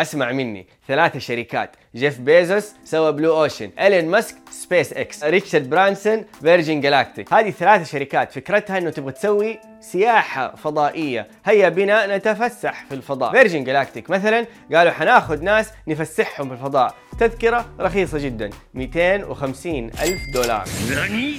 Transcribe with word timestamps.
أسمع 0.00 0.32
مني. 0.32 0.66
ثلاثة 0.88 1.18
شركات. 1.18 1.76
جيف 1.94 2.20
بيزوس 2.20 2.72
سوى 2.84 3.12
Blue 3.12 3.42
Origin 3.42 3.70
ايلون 3.78 4.10
ماسك 4.10 4.36
سبيس 4.50 4.92
إكس 4.92 5.24
ريتشارد 5.24 5.70
برانسون 5.70 6.24
Virgin 6.40 6.80
Galactic 6.80 7.32
هذه 7.32 7.50
ثلاثة 7.50 7.84
شركات. 7.84 8.32
فكرتها 8.32 8.78
إنه 8.78 8.90
تبغى 8.90 9.12
تسوي 9.12 9.58
سياحة 9.80 10.54
فضائية. 10.56 11.28
هيا 11.44 11.68
بنا 11.68 12.16
نتفسح 12.16 12.84
في 12.84 12.94
الفضاء. 12.94 13.30
Virgin 13.30 13.64
Galactic 13.64 14.10
مثلا 14.10 14.46
قالوا 14.74 14.92
حناخذ 14.92 15.42
ناس 15.42 15.70
نفسحهم 15.88 16.48
في 16.48 16.54
الفضاء. 16.54 16.94
تذكرة 17.20 17.64
رخيصة 17.80 18.18
جدا. 18.18 18.50
250 18.74 19.84
ألف 19.84 20.20
دولار. 20.34 20.64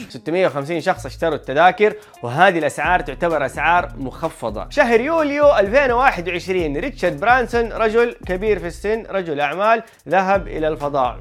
650 0.10 0.82
شخص 0.82 1.06
اشتروا 1.06 1.36
التذاكر 1.36 1.94
وهذه 2.24 2.60
الأسعار 2.60 3.00
تعتبر 3.00 3.46
أسعار 3.46 3.92
مخفضة. 3.98 4.70
شهر 4.70 5.02
يوليو 5.02 5.56
2021 5.58 6.78
ريتشارد 6.78 7.20
برانسون 7.20 7.74
رجل 7.74 8.16
كبير 8.28 8.60
في 8.60 8.68
السن 8.68 9.04
رجل 9.10 9.40
أعمال 9.40 9.84
ذهب 10.10 10.48
إلى 10.48 10.68
الفضاء. 10.68 11.18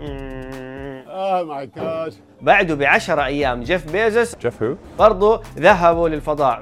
Oh 1.06 1.44
my 1.44 1.80
god. 1.80 2.14
بعده 2.40 2.74
بعشرة 2.74 3.24
أيام 3.24 3.62
جيف 3.62 3.92
بيزوس. 3.92 4.34
Jeff 4.34 4.62
who? 4.62 4.98
برضو 4.98 5.42
ذهبوا 5.58 6.08
للفضاء. 6.08 6.60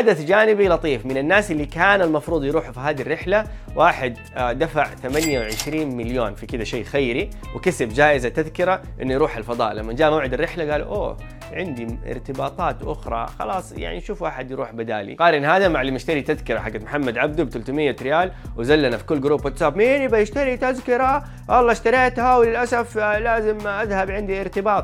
حدث 0.00 0.24
جانبي 0.24 0.68
لطيف. 0.68 1.06
من 1.06 1.16
الناس 1.16 1.50
اللي 1.50 1.66
كان 1.66 2.02
المفروض 2.02 2.44
يروحوا 2.44 2.72
في 2.72 2.80
هذه 2.80 3.02
الرحلة 3.02 3.44
واحد 3.76 4.16
آه، 4.36 4.52
دفع 4.52 4.84
28 4.84 5.96
مليون 5.96 6.34
في 6.34 6.46
كذا 6.46 6.64
شيء 6.64 6.84
خيري 6.84 7.30
وكسب 7.54 7.88
جائزة 7.88 8.28
تذكرة 8.28 8.82
إنه 9.02 9.14
يروح 9.14 9.36
الفضاء. 9.36 9.72
لما 9.72 9.92
جاء 9.92 10.10
موعد 10.10 10.34
الرحلة 10.34 10.72
قال 10.72 10.82
أوه 10.82 11.16
عندي 11.52 11.98
ارتباطات 12.10 12.76
أخرى 12.82 13.26
خلاص 13.38 13.72
يعني 13.72 14.00
شوف 14.00 14.22
واحد 14.22 14.50
يروح 14.50 14.70
بدالي. 14.72 15.14
قارن 15.14 15.44
هذا 15.44 15.68
مع 15.68 15.80
اللي 15.80 15.92
مشتري 15.92 16.22
تذكرة 16.22 16.58
حقت 16.58 16.82
محمد 16.82 17.18
عبده 17.18 17.44
ب 17.44 17.48
300 17.48 17.96
ريال 18.02 18.32
ونزلها 18.56 18.96
في 18.96 19.04
كل 19.04 19.20
group 19.20 19.44
واتساب. 19.44 19.76
مين 19.76 20.02
يبغى 20.02 20.20
يشتري 20.20 20.56
تذكرة؟ 20.56 21.24
والله 21.48 21.72
اشتريتها 21.72 22.36
وللأسف 22.36 22.98
آه، 22.98 23.18
لازم 23.18 23.66
أذهب 23.66 24.10
عندي 24.10 24.40
ارتباط. 24.40 24.82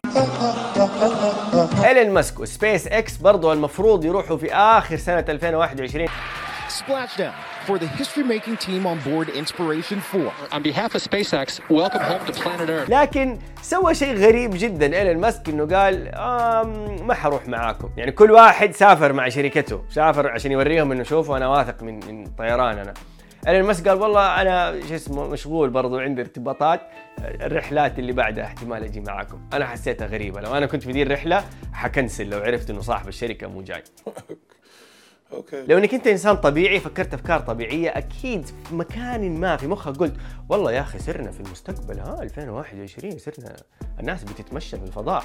إيلون 1.84 2.14
ماسك 2.14 2.40
وسبيس 2.40 2.86
إكس 2.88 3.16
برضو 3.16 3.52
المفروض 3.52 4.04
يروحوا 4.04 4.36
في 4.36 4.54
آخر 4.54 4.96
سنة 4.96 5.24
2021 5.28 6.08
Splashdown. 6.68 7.55
For 7.66 7.78
the 7.78 7.88
history-making 8.00 8.56
team 8.66 8.86
on 8.86 8.98
board 9.00 9.28
Inspiration 9.28 9.98
4. 10.00 10.32
On 10.52 10.62
behalf 10.62 10.94
of 10.94 11.02
SpaceX, 11.02 11.60
welcome 11.68 12.00
home 12.00 12.24
to 12.26 12.32
planet 12.32 12.70
Earth. 12.70 12.90
لكن 12.90 13.38
سوى 13.62 13.94
شيء 13.94 14.14
غريب 14.16 14.50
جدا. 14.54 14.98
إيلون 14.98 15.16
ماسك 15.20 15.48
إنه 15.48 15.76
قال 15.76 16.08
آم 16.14 17.06
ما 17.06 17.14
حروح 17.14 17.48
معاكم. 17.48 17.90
يعني 17.96 18.12
كل 18.12 18.30
واحد 18.30 18.70
سافر 18.74 19.12
مع 19.12 19.28
شركته 19.28 19.82
سافر 19.90 20.28
عشان 20.30 20.52
يوريهم 20.52 20.92
إنه 20.92 21.02
شوفوا 21.02 21.36
أنا 21.36 21.48
واثق 21.48 21.82
من 21.82 22.00
من 22.06 22.26
طيران 22.38 22.78
أنا. 22.78 22.94
إيلون 23.48 23.66
ماسك 23.66 23.88
قال 23.88 23.98
والله 24.00 24.42
أنا 24.42 24.80
شو 24.88 24.94
اسمه 24.94 25.28
مشغول 25.28 25.70
برضو 25.70 25.98
عندي 25.98 26.20
ارتباطات 26.20 26.80
الرحلات 27.18 27.98
اللي 27.98 28.12
بعدها 28.12 28.44
احتمال 28.44 28.84
أجي 28.84 29.00
معاكم. 29.00 29.40
أنا 29.52 29.66
حسيتها 29.66 30.06
غريبة. 30.06 30.40
لو 30.40 30.56
أنا 30.56 30.66
كنت 30.66 30.82
في 30.82 30.92
دي 30.92 31.02
الرحلة 31.02 31.44
حكنسل 31.72 32.30
لو 32.30 32.38
عرفت 32.38 32.70
إنه 32.70 32.80
صاحب 32.80 33.08
الشركة 33.08 33.46
مو 33.46 33.62
جاي. 33.62 33.82
Okay. 35.32 35.68
لو 35.68 35.78
إنك 35.78 35.94
أنت 35.94 36.06
إنسان 36.06 36.36
طبيعي 36.36 36.80
فكرت 36.80 37.14
أفكار 37.14 37.40
طبيعية 37.40 37.90
أكيد 37.90 38.46
في 38.46 38.74
مكان 38.74 39.40
ما 39.40 39.56
في 39.56 39.66
مخك 39.66 39.96
قلت 39.96 40.14
والله 40.48 40.72
يا 40.72 40.80
أخي 40.80 40.98
صرنا 40.98 41.30
في 41.30 41.40
المستقبل 41.40 42.00
ها 42.00 42.22
2021 42.22 43.18
صرنا 43.18 43.56
الناس 44.00 44.24
بتتمشى 44.24 44.76
في 44.76 44.82
الفضاء. 44.82 45.24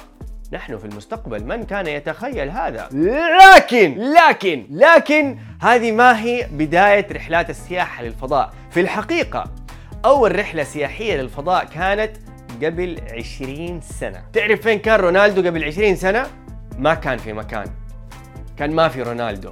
نحن 0.52 0.78
في 0.78 0.84
المستقبل 0.84 1.44
من 1.44 1.62
كان 1.62 1.86
يتخيل 1.86 2.50
هذا؟ 2.50 2.88
لكن 2.92 3.98
لكن 3.98 4.66
لكن 4.70 5.38
هذه 5.60 5.92
ما 5.92 6.22
هي 6.22 6.48
بداية 6.52 7.06
رحلات 7.12 7.50
السياحة 7.50 8.02
للفضاء. 8.02 8.52
في 8.70 8.80
الحقيقة 8.80 9.44
أول 10.04 10.38
رحلة 10.38 10.64
سياحية 10.64 11.16
للفضاء 11.16 11.64
كانت 11.64 12.16
قبل 12.64 13.00
20 13.12 13.80
سنة. 13.80 14.22
تعرف 14.32 14.60
فين 14.60 14.78
كان 14.78 15.00
رونالدو 15.00 15.42
قبل 15.42 15.64
20 15.64 15.96
سنة؟ 15.96 16.26
ما 16.78 16.94
كان 16.94 17.18
في 17.18 17.32
مكان. 17.32 17.66
كان 18.56 18.70
ما 18.70 18.88
في 18.88 19.02
رونالدو. 19.02 19.50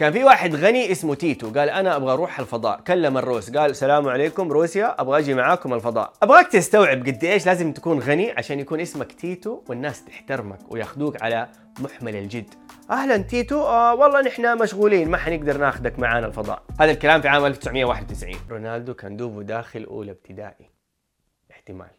كان 0.00 0.12
في 0.12 0.24
واحد 0.24 0.54
غني 0.54 0.92
اسمه 0.92 1.14
تيتو 1.14 1.50
قال 1.50 1.70
أنا 1.70 1.96
أبغى 1.96 2.12
أروح 2.12 2.40
الفضاء. 2.40 2.80
كلم 2.80 3.18
الروس 3.18 3.50
قال 3.50 3.70
السلام 3.70 4.08
عليكم 4.08 4.52
روسيا 4.52 5.00
أبغى 5.00 5.18
أجي 5.18 5.34
معاكم 5.34 5.74
الفضاء. 5.74 6.12
أبغاك 6.22 6.46
تستوعب 6.46 7.06
قد 7.06 7.24
إيش 7.24 7.46
لازم 7.46 7.72
تكون 7.72 7.98
غني 7.98 8.30
عشان 8.30 8.60
يكون 8.60 8.80
اسمك 8.80 9.12
تيتو 9.12 9.62
والناس 9.68 10.04
تحترمك 10.04 10.58
وياخذوك 10.68 11.22
على 11.22 11.48
محمل 11.80 12.16
الجد. 12.16 12.54
أهلا 12.90 13.16
تيتو 13.16 13.62
آه 13.62 13.94
والله 13.94 14.20
نحن 14.20 14.58
مشغولين 14.58 15.10
ما 15.10 15.16
حنقدر 15.16 15.56
ناخذك 15.58 15.98
معانا 15.98 16.26
الفضاء. 16.26 16.62
هذا 16.80 16.90
الكلام 16.90 17.20
في 17.20 17.28
عام 17.28 17.46
1991 17.46 18.36
رونالدو 18.50 18.94
كان 18.94 19.16
دوبه 19.16 19.42
داخل 19.42 19.84
أولى 19.84 20.10
ابتدائي. 20.10 20.70
احتمال. 21.50 21.90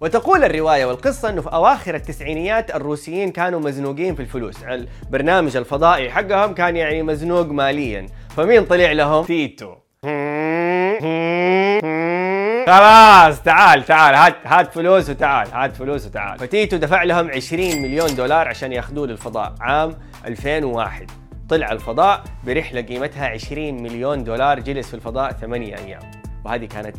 وتقول 0.00 0.44
الرواية 0.44 0.84
والقصة 0.84 1.28
أنه 1.28 1.42
في 1.42 1.48
أواخر 1.52 1.94
التسعينيات 1.94 2.74
الروسيين 2.74 3.30
كانوا 3.30 3.60
مزنوقين 3.60 4.14
في 4.14 4.22
الفلوس، 4.22 4.56
البرنامج 4.64 5.56
الفضائي 5.56 6.10
حقهم 6.10 6.54
كان 6.54 6.76
يعني 6.76 7.02
مزنوق 7.02 7.46
ماليا، 7.46 8.06
فمين 8.36 8.64
طلع 8.64 8.92
لهم؟ 8.92 9.24
تيتو. 9.24 9.74
خلاص 12.66 13.42
تعال 13.42 13.84
تعال 13.84 14.14
هات 14.14 14.36
هات 14.44 14.72
فلوس 14.74 15.10
وتعال 15.10 15.48
هات 15.52 15.76
فلوس 15.76 16.06
وتعال. 16.06 16.38
فتيتو 16.38 16.76
دفع 16.76 17.02
لهم 17.02 17.30
20 17.30 17.82
مليون 17.82 18.14
دولار 18.16 18.48
عشان 18.48 18.72
ياخذوه 18.72 19.06
للفضاء 19.06 19.54
عام 19.60 19.94
2001 20.26 21.10
طلع 21.48 21.72
الفضاء 21.72 22.24
برحلة 22.46 22.80
قيمتها 22.80 23.26
20 23.26 23.82
مليون 23.82 24.24
دولار 24.24 24.60
جلس 24.60 24.88
في 24.88 24.94
الفضاء 24.94 25.32
ثمانية 25.32 25.76
أيام. 25.76 26.00
وهذه 26.44 26.64
كانت 26.64 26.96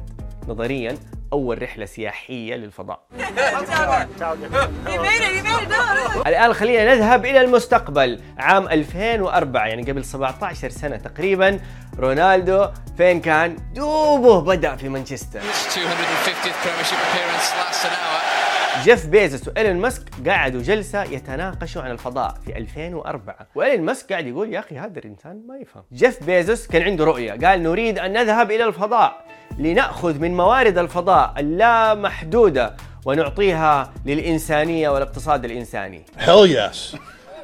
نظريا 0.48 0.96
أول 1.34 1.62
رحلة 1.62 1.86
سياحية 1.86 2.56
للفضاء. 2.56 3.00
الآن 6.28 6.54
خلينا 6.54 6.96
نذهب 6.96 7.26
إلى 7.26 7.42
المستقبل. 7.42 8.20
عام 8.38 8.68
2004 8.68 9.68
يعني 9.68 9.92
قبل 9.92 10.06
17 10.06 10.70
سنة 10.70 10.98
تقريبا 10.98 11.60
رونالدو 12.00 12.68
فين 12.98 13.22
كان؟ 13.22 13.56
دوبه 13.76 14.42
بدأ 14.42 14.76
في 14.76 14.90
مانشستر. 14.90 15.40
250th 15.40 15.44
Premiership 16.64 16.94
appearance 16.94 17.54
lasts 17.58 17.86
an 17.86 17.90
hour. 17.90 18.18
جيف 18.84 19.06
بيزوس 19.08 19.48
وإيلون 19.48 19.76
ماسك 19.78 20.04
قعدوا 20.28 20.62
جلسة 20.62 21.04
يتناقشوا 21.04 21.82
عن 21.82 21.92
الفضاء 21.92 22.38
في 22.46 22.58
2004 22.58 23.48
وإيلون 23.56 23.86
ماسك 23.86 24.10
قاعد 24.12 24.28
يقول 24.28 24.54
يا 24.54 24.60
أخي 24.60 24.78
هذا 24.78 25.00
الإنسان 25.00 25.42
ما 25.48 25.58
يفهم. 25.58 25.84
جيف 25.94 26.24
بيزوس 26.24 26.68
كان 26.68 26.82
عنده 26.82 27.06
رؤية 27.06 27.32
قال 27.32 27.64
نريد 27.64 28.00
أن 28.00 28.14
نذهب 28.14 28.52
إلى 28.52 28.64
الفضاء. 28.64 29.26
لنأخذ 29.58 30.20
من 30.20 30.38
موارد 30.38 30.78
الفضاء 30.78 31.34
اللامحدودة 31.38 32.76
ونعطيها 33.06 33.94
للإنسانية 34.06 34.90
والاقتصاد 34.90 35.46
الإنساني. 35.46 36.04
Hell 36.18 36.48
yes. 36.50 36.98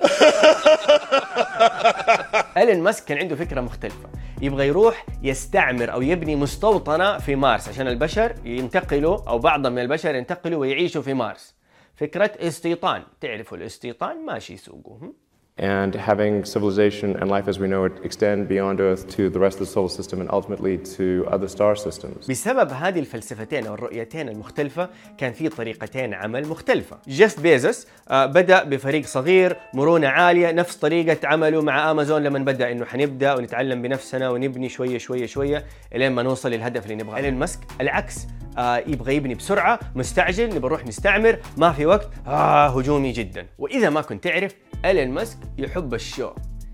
ايلون 2.58 2.84
ماسك 2.84 3.06
كان 3.06 3.18
عنده 3.18 3.36
فكرة 3.36 3.62
مختلفة. 3.62 4.10
يبغى 4.42 4.68
يروح 4.68 5.06
يستعمر 5.24 5.94
أو 5.94 6.02
يبني 6.02 6.36
مستوطنة 6.36 7.18
في 7.18 7.36
مارس 7.36 7.70
عشان 7.70 7.88
البشر 7.88 8.36
ينتقلوا 8.46 9.30
أو 9.30 9.40
بعض 9.40 9.68
من 9.68 9.80
البشر 9.80 10.16
ينتقلوا 10.16 10.60
ويعيشوا 10.60 11.02
في 11.02 11.14
مارس. 11.14 11.56
فكرة 11.96 12.32
استيطان. 12.40 13.04
تعرفوا 13.22 13.58
الاستيطان؟ 13.58 14.26
ماشي 14.26 14.58
سوقه؟ 14.58 15.14
And 15.60 15.94
having 15.94 16.44
civilization 16.46 17.16
and 17.20 17.30
life 17.30 17.48
as 17.48 17.60
we 17.60 17.68
know 17.68 17.84
it 17.86 18.04
extend 18.04 18.48
beyond 18.48 18.82
Earth 18.82 19.08
to 19.16 19.30
the 19.30 19.40
rest 19.40 19.60
of 19.60 19.68
the 19.68 19.72
solar 19.76 19.94
system 20.00 20.20
and 20.22 20.30
ultimately 20.32 20.78
to 20.98 21.28
other 21.28 21.48
star 21.48 21.76
systems. 21.76 22.28
بسبب 22.30 22.72
هذه 22.72 23.00
الفلسفتين 23.00 23.68
أو 23.68 23.74
الرؤيتين 23.74 24.30
المختلفة 24.30 24.90
كان 25.18 25.34
في 25.34 25.50
طريقتين 25.50 26.14
عمل 26.14 26.48
مختلفة. 26.48 26.98
جيف 27.08 27.40
بيزوس 27.40 27.88
آه، 28.10 28.26
بدأ 28.26 28.64
بفريق 28.64 29.06
صغير 29.06 29.58
مرونة 29.74 30.08
عالية 30.08 30.52
نفس 30.52 30.76
طريقة 30.76 31.28
عمله 31.28 31.62
مع 31.62 31.92
أمازون 31.92 32.24
لما 32.24 32.40
بدأ 32.40 32.72
إنه 32.72 32.86
حنبدأ 32.86 33.34
ونتعلم 33.34 33.82
بنفسنا 33.82 34.30
ونبني 34.30 34.70
شوية 34.70 34.98
شوية 34.98 35.26
شوية 35.26 35.66
إلين 35.96 36.12
ما 36.12 36.24
نوصل 36.24 36.52
للهدف 36.52 36.84
اللي 36.84 36.96
نبغاه. 36.96 37.18
إيلون 37.18 37.34
ماسك 37.34 37.60
العكس 37.82 38.28
آه 38.58 38.78
يبغى 38.78 39.16
يبني 39.16 39.36
بسرعة 39.36 39.80
مستعجل 39.96 40.46
نبغى 40.46 40.60
نروح 40.60 40.86
نستعمر 40.86 41.38
ما 41.58 41.72
في 41.72 41.86
وقت 41.86 42.10
آه 42.28 42.68
هجومي 42.68 43.12
جدا. 43.12 43.46
وإذا 43.58 43.90
ما 43.90 44.02
كنت 44.02 44.24
تعرف 44.24 44.56
إيلون 44.86 45.08
ماسك 45.08 45.38
يحب 45.58 45.94
الشو 45.94 46.34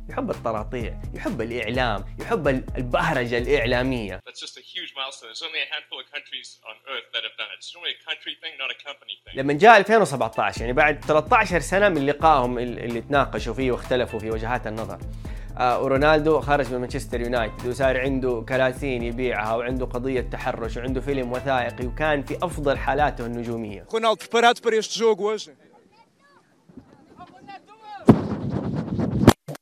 يحب 0.09 0.29
الطراطيع 0.31 1.01
يحب 1.13 1.41
الإعلام 1.41 2.05
يحب 2.19 2.47
البهرجة 2.47 3.37
الإعلامية 3.37 4.19
That's 4.29 4.39
just 4.39 4.57
a 4.57 4.61
huge 4.61 4.91
milestone. 4.97 5.29
There's 5.29 5.43
only 5.49 5.61
a 5.67 5.69
handful 5.75 5.97
of 6.03 6.07
countries 6.15 6.47
on 6.69 6.75
Earth 6.93 7.07
that 7.13 7.23
have 7.27 7.35
done 7.41 7.49
it. 7.53 7.57
It's 7.61 7.75
only 7.79 7.91
a 7.97 8.01
country 8.09 8.33
thing, 8.41 8.53
not 8.63 8.69
a 8.71 8.79
company 8.89 9.15
thing. 9.25 9.37
لما 9.39 9.53
جاء 9.53 9.77
2017 9.77 10.61
يعني 10.61 10.73
بعد 10.73 11.05
13 11.05 11.59
سنة 11.59 11.89
من 11.89 12.05
لقائهم 12.05 12.57
ال- 12.59 12.79
اللي 12.79 13.01
تناقشوا 13.01 13.53
فيه 13.53 13.71
واختلفوا 13.71 14.19
في 14.19 14.31
وجهات 14.31 14.67
النظر 14.67 14.97
آه 15.57 15.83
ورونالدو 15.83 16.39
خرج 16.41 16.73
من 16.73 16.79
مانشستر 16.79 17.21
يونايتد 17.21 17.67
وصار 17.67 17.99
عنده 18.01 18.45
كراسين 18.49 19.03
يبيعها 19.03 19.55
وعنده 19.55 19.85
قضية 19.85 20.21
تحرش 20.21 20.77
وعنده 20.77 21.01
فيلم 21.01 21.31
وثائقي 21.31 21.85
وكان 21.87 22.23
في 22.23 22.37
أفضل 22.41 22.77
حالاته 22.77 23.23
para 24.65 24.75
este 24.75 24.99
jogo 24.99 25.23
hoje? 25.23 25.49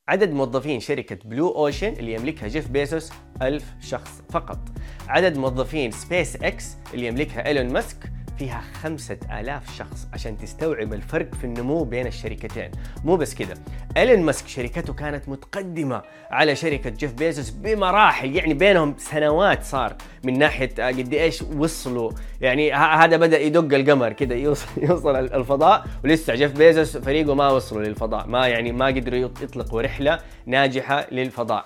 عدد 0.07 0.31
موظفين 0.31 0.80
شركة 0.80 1.18
Blue 1.25 1.50
Origin 1.50 1.94
اللي 1.94 2.13
يملكها 2.13 2.48
جيف 2.48 2.68
بيزوس 2.68 3.12
ألف 3.42 3.74
شخص 3.81 4.21
فقط. 4.30 4.59
عدد 5.07 5.38
موظفين 5.38 5.92
سبيس 5.92 6.36
إكس 6.36 6.77
اللي 6.94 7.07
يملكها 7.07 7.45
إيلون 7.48 7.74
ماسك 7.74 8.12
فيها 8.39 8.62
خمسة 8.84 9.18
آلاف 9.39 9.78
شخص 9.78 10.07
عشان 10.13 10.38
تستوعب 10.38 10.94
الفرق 10.94 11.36
في 11.36 11.44
النمو 11.44 11.84
بين 11.84 12.07
الشركتين. 12.07 12.72
مو 13.04 13.16
بس 13.16 13.34
كده. 13.34 13.54
إيلون 13.98 14.19
ماسك 14.25 14.48
شركته 14.48 14.94
كانت 14.94 15.30
متقدمة 15.30 16.01
على 16.31 16.56
شركة 16.56 16.89
جيف 16.89 17.13
بيزوس 17.13 17.50
بمراحل 17.50 18.36
يعني 18.36 18.54
بينهم 18.54 18.95
سنوات 18.98 19.63
صار 19.63 19.95
من 20.24 20.39
ناحية 20.39 20.69
آه، 20.80 20.88
قد 20.88 21.13
إيش 21.13 21.42
وصلوا. 21.42 22.12
يعني 22.42 22.74
هذا 22.74 23.18
بدأ 23.18 23.39
يدق 23.39 23.75
القمر 23.78 24.13
كده 24.13 24.36
يوصل, 24.36 24.68
يوصل 24.90 25.16
الفضاء 25.16 25.86
ولسه 26.04 26.36
جيف 26.36 26.51
بيزوس 26.57 26.98
فريقه 26.98 27.36
ما 27.36 27.50
وصلوا 27.50 27.83
للفضاء. 27.83 28.28
ما 28.28 28.48
يعني 28.48 28.72
ما 28.72 28.86
قدروا 28.86 29.28
يط- 29.30 29.42
يطلقوا 29.44 29.81
رحلة 29.81 30.19
ناجحة 30.45 31.07
للفضاء. 31.12 31.66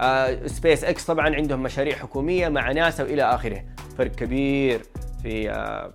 آه 0.00 0.46
سبيس 0.46 0.84
إكس 0.84 1.04
طبعا 1.04 1.34
عندهم 1.34 1.62
مشاريع 1.62 1.96
حكومية 1.96 2.48
مع 2.48 2.72
ناسا 2.72 3.04
وإلى 3.04 3.22
آخره. 3.22 3.64
فرق 3.98 4.10
كبير 4.10 4.82
في 5.22 5.50
آه 5.50 5.92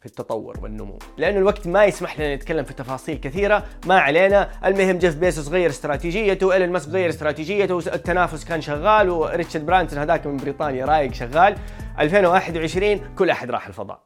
في 0.00 0.06
التطور 0.06 0.58
والنمو. 0.62 0.98
لأنه 1.16 1.38
الوقت 1.38 1.66
ما 1.66 1.84
يسمح 1.84 2.20
لنا 2.20 2.34
نتكلم 2.34 2.64
في 2.64 2.74
تفاصيل 2.74 3.20
كثيرة 3.20 3.64
ما 3.86 3.98
علينا. 4.00 4.50
المهم 4.64 4.98
جيف 4.98 5.16
بيزوس 5.16 5.48
غير 5.48 5.70
استراتيجيته 5.70 6.52
إيلون 6.52 6.68
ماسك 6.68 6.88
غير 6.88 7.08
استراتيجيته 7.10 7.78
التنافس 7.78 8.44
كان 8.44 8.60
شغال 8.60 9.10
وريتشارد 9.10 9.66
برانسون 9.66 9.98
هذاك 9.98 10.26
من 10.26 10.36
بريطانيا 10.36 10.84
رايق 10.84 11.12
شغال. 11.12 11.56
2021 11.98 13.14
كل 13.14 13.30
أحد 13.30 13.50
راح 13.50 13.66
الفضاء. 13.66 14.02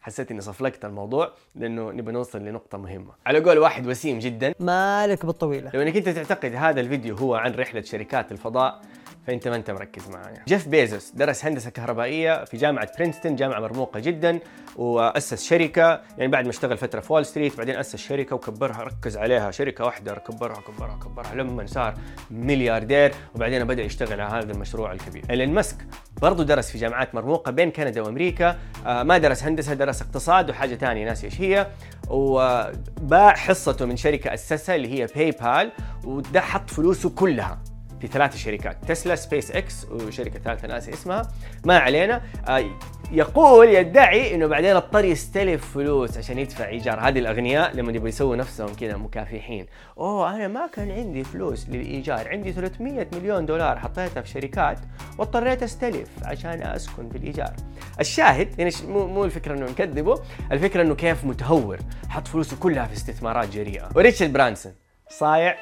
حسيت 0.00 0.30
إني 0.30 0.40
سفلقت 0.40 0.84
الموضوع 0.84 1.32
لأنه 1.54 1.90
نبي 1.90 2.12
نوصل 2.12 2.38
لنقطة 2.38 2.78
مهمة. 2.78 3.12
على 3.26 3.40
قول 3.40 3.58
واحد 3.58 3.86
وسيم 3.86 4.18
جدا 4.18 4.54
مالك 4.60 5.26
بالطويلة. 5.26 5.70
لو 5.74 5.82
إنك 5.82 5.96
أنت 5.96 6.08
تعتقد 6.08 6.54
هذا 6.54 6.80
الفيديو 6.80 7.16
هو 7.16 7.34
عن 7.34 7.54
رحلة 7.54 7.82
شركات 7.82 8.32
الفضاء 8.32 8.80
فأنت 9.26 9.48
ما 9.48 9.56
أنت 9.56 9.70
مركز 9.70 10.08
معايا. 10.08 10.44
جيف 10.48 10.68
بيزوس 10.68 11.10
درس 11.10 11.44
هندسة 11.44 11.70
كهربائية 11.70 12.44
في 12.44 12.56
جامعة 12.56 12.88
برينستون، 12.98 13.36
جامعة 13.36 13.60
مرموقة 13.60 14.00
جدا 14.00 14.38
وأسس 14.76 15.44
شركة 15.44 16.00
يعني 16.18 16.30
بعد 16.30 16.44
ما 16.44 16.50
اشتغل 16.50 16.76
فترة 16.76 17.00
في 17.00 17.12
وول 17.12 17.26
ستريت 17.26 17.58
بعدين 17.58 17.76
أسس 17.76 17.96
شركة 17.96 18.36
وكبرها 18.36 18.82
ركز 18.82 19.16
عليها 19.16 19.50
شركة 19.50 19.84
واحدة 19.84 20.14
كبرها 20.14 20.60
كبرها 20.60 20.98
كبرها 21.04 21.34
لما 21.34 21.66
صار 21.66 21.94
ملياردير 22.30 23.14
وبعدين 23.34 23.64
بدأ 23.64 23.82
يشتغل 23.82 24.20
على 24.20 24.44
هذا 24.44 24.52
المشروع 24.52 24.92
الكبير. 24.92 25.24
إيلون 25.30 25.48
ماسك 25.48 25.76
برضه 26.22 26.44
درس 26.44 26.70
في 26.70 26.78
جامعات 26.78 27.14
مرموقة 27.14 27.52
بين 27.52 27.70
كندا 27.70 28.02
وأمريكا 28.02 28.58
آه 28.86 29.02
ما 29.02 29.18
درس 29.18 29.42
هندسة 29.42 29.74
درس 29.74 30.02
اقتصاد 30.02 30.50
وحاجة 30.50 30.74
ثانية 30.74 31.04
ناسي 31.04 31.26
إيش 31.26 31.40
هي 31.40 31.66
وباع 32.08 33.34
حصته 33.34 33.86
من 33.86 33.96
شركة 33.96 34.34
أسسها 34.34 34.74
اللي 34.74 35.00
هي 35.00 35.06
PayPal 35.06 35.72
وده 36.04 36.40
حط 36.40 36.70
فلوسه 36.70 37.10
كلها 37.10 37.58
في 38.00 38.06
ثلاث 38.06 38.36
شركات 38.36 38.76
تسلا 38.88 39.14
سبيس 39.14 39.50
إكس 39.50 39.86
وشركة 39.90 40.38
ثالثة 40.38 40.68
ناسي 40.68 40.92
اسمها. 40.92 41.28
ما 41.64 41.78
علينا. 41.78 42.22
آه 42.48 42.64
يقول 43.12 43.68
يدعي 43.68 44.34
إنه 44.34 44.46
بعدين 44.46 44.76
اضطر 44.76 45.04
يستلف 45.04 45.74
فلوس 45.74 46.18
عشان 46.18 46.38
يدفع 46.38 46.68
إيجار. 46.68 47.00
هذه 47.00 47.18
الأغنياء 47.18 47.76
لما 47.76 47.92
يبغوا 47.92 48.08
يسووا 48.08 48.36
نفسهم 48.36 48.74
كذا 48.74 48.96
مكافحين. 48.96 49.66
أوه 49.98 50.36
أنا 50.36 50.48
ما 50.48 50.66
كان 50.66 50.90
عندي 50.90 51.24
فلوس 51.24 51.68
للإيجار. 51.68 52.28
عندي 52.28 52.52
300 52.52 53.06
مليون 53.12 53.46
دولار 53.46 53.78
حطيتها 53.78 54.20
في 54.20 54.28
شركات 54.28 54.78
واضطريت 55.18 55.62
أستلف 55.62 56.08
عشان 56.24 56.62
أسكن 56.62 57.08
في 57.08 57.18
الإيجار. 57.18 57.52
الشاهد 58.00 58.58
يعني 58.58 58.72
مو 58.88 59.06
مو 59.06 59.24
الفكرة 59.24 59.54
إنه 59.54 59.66
نكذبه 59.66 60.22
الفكرة 60.52 60.82
إنه 60.82 60.94
كيف 60.94 61.24
متهور. 61.24 61.78
حط 62.08 62.28
فلوسه 62.28 62.56
كلها 62.56 62.86
في 62.86 62.92
استثمارات 62.92 63.48
جريئة. 63.48 63.88
وريتشارد 63.96 64.32
برانسون 64.32 64.72
صايع. 65.08 65.56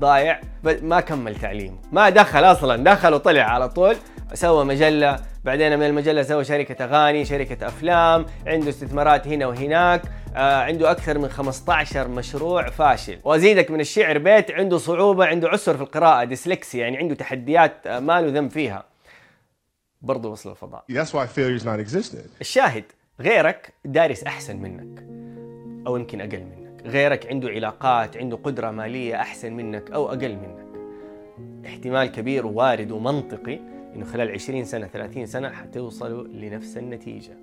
ضايع 0.00 0.40
ما 0.64 1.00
كمل 1.00 1.36
تعليمه. 1.36 1.76
ما 1.92 2.10
دخل 2.10 2.44
أصلا 2.44 2.84
دخل 2.84 3.14
وطلع 3.14 3.42
على 3.42 3.68
طول 3.68 3.96
سوى 4.34 4.64
مجلة 4.64 5.18
بعدين 5.44 5.78
من 5.78 5.86
المجلة 5.86 6.22
سوى 6.22 6.44
شركة 6.44 6.84
أغاني 6.84 7.24
شركة 7.24 7.66
أفلام 7.66 8.26
عنده 8.46 8.68
استثمارات 8.68 9.28
هنا 9.28 9.46
وهناك 9.46 10.02
آه 10.36 10.62
عنده 10.62 10.90
أكثر 10.90 11.18
من 11.18 11.28
15 11.28 12.08
مشروع 12.08 12.70
فاشل. 12.70 13.18
وأزيدك 13.24 13.70
من 13.70 13.80
الشعر 13.80 14.18
بيت 14.18 14.50
عنده 14.50 14.78
صعوبة 14.78 15.26
عنده 15.26 15.48
عسر 15.48 15.76
في 15.76 15.82
القراءة 15.82 16.24
ديسلكسيا 16.24 16.80
يعني 16.80 16.98
عنده 16.98 17.14
تحديات 17.14 17.86
آه 17.86 17.98
ما 18.00 18.20
له 18.20 18.28
ذنب 18.28 18.50
فيها. 18.50 18.84
برضه 20.02 20.28
وصل 20.28 20.50
الفضاء. 20.50 20.84
That's 20.92 21.10
why 21.10 21.26
failure 21.36 21.62
is 21.62 21.64
not 21.64 21.86
existent. 21.88 22.28
الشاهد 22.40 22.84
غيرك 23.20 23.72
دارس 23.84 24.22
أحسن 24.24 24.56
منك 24.56 25.02
أو 25.86 25.96
يمكن 25.96 26.20
أقل 26.20 26.40
منك. 26.40 26.63
غيرك 26.84 27.26
عنده 27.26 27.48
علاقات 27.48 28.16
عنده 28.16 28.36
قدرة 28.36 28.70
مالية 28.70 29.14
أحسن 29.14 29.52
منك 29.52 29.90
أو 29.90 30.08
أقل 30.08 30.36
منك. 30.36 30.64
احتمال 31.66 32.06
كبير 32.06 32.46
ووارد 32.46 32.90
ومنطقي 32.90 33.60
إنه 33.96 34.04
خلال 34.04 34.30
20 34.30 34.64
سنة 34.64 34.86
30 34.86 35.26
سنة 35.26 35.50
حتوصلوا 35.50 36.24
لنفس 36.24 36.76
النتيجة. 36.76 37.36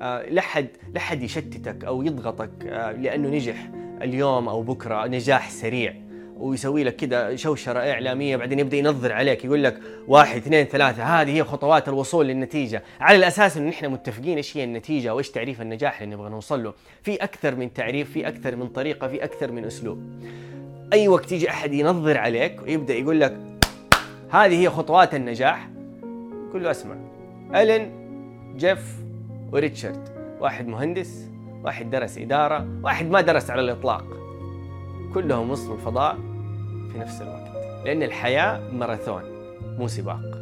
آه، 0.00 0.28
لا 0.28 0.40
حد 0.40 0.68
لا 0.94 1.00
حد 1.00 1.22
يشتتك 1.22 1.84
أو 1.84 2.02
يضغطك 2.02 2.66
آه، 2.66 2.92
لأنه 2.92 3.28
نجح 3.28 3.70
اليوم 4.02 4.48
أو 4.48 4.62
بكرة 4.62 5.06
نجاح 5.06 5.50
سريع. 5.50 6.07
ويسوي 6.38 6.84
لك 6.84 6.96
كده 6.96 7.36
شوشرة 7.36 7.78
إعلامية 7.78 8.36
بعدين 8.36 8.58
يبدأ 8.58 8.76
ينظر 8.76 9.12
عليك 9.12 9.44
يقول 9.44 9.64
لك 9.64 9.80
واحد 10.08 10.36
اثنين 10.36 10.64
ثلاثة 10.64 11.02
هذه 11.02 11.36
هي 11.36 11.44
خطوات 11.44 11.88
الوصول 11.88 12.26
للنتيجة. 12.26 12.82
على 13.00 13.16
الأساس 13.16 13.56
انه 13.56 13.68
نحن 13.68 13.86
متفقين 13.86 14.36
إيش 14.36 14.56
هي 14.56 14.64
النتيجة 14.64 15.14
وإيش 15.14 15.30
تعريف 15.30 15.60
النجاح 15.60 16.02
اللي 16.02 16.14
نبغى 16.14 16.30
نوصل 16.30 16.64
له. 16.64 16.74
في 17.02 17.16
أكثر 17.16 17.54
من 17.54 17.72
تعريف 17.72 18.12
في 18.12 18.28
أكثر 18.28 18.56
من 18.56 18.68
طريقة 18.68 19.08
في 19.08 19.24
أكثر 19.24 19.52
من 19.52 19.64
أسلوب. 19.64 20.02
أي 20.92 21.08
وقت 21.08 21.32
يجي 21.32 21.50
أحد 21.50 21.72
ينظر 21.72 22.18
عليك 22.18 22.62
ويبدأ 22.62 22.94
يقول 22.94 23.20
لك 23.20 23.38
هذه 24.30 24.60
هي 24.60 24.68
خطوات 24.68 25.14
النجاح 25.14 25.68
قل 26.54 26.62
له 26.62 26.70
اسمع. 26.70 26.96
ألين 27.54 27.92
جيف 28.56 28.96
وريتشارد. 29.52 30.08
واحد 30.40 30.66
مهندس 30.66 31.28
واحد 31.64 31.90
درس 31.90 32.18
إدارة 32.18 32.68
واحد 32.82 33.10
ما 33.10 33.20
درس 33.20 33.50
على 33.50 33.60
الإطلاق. 33.60 34.27
كلهم 35.14 35.50
وصلوا 35.50 35.76
الفضاء 35.76 36.16
في 36.92 36.98
نفس 36.98 37.22
الوقت. 37.22 37.48
لأن 37.84 38.02
الحياة 38.02 38.60
ماراثون 38.72 39.22
مو 39.78 39.88
سباق. 39.88 40.37